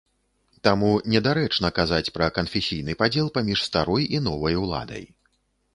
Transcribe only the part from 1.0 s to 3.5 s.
недарэчна казаць пра канфесійны падзел